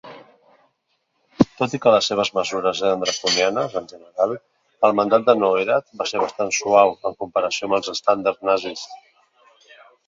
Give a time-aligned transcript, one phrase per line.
[1.59, 4.35] Tot i que les seves mesures eren draconianes, en general,
[4.89, 8.91] el mandat de Neurath va ser bastant suau, en comparació amb els estàndards nazis.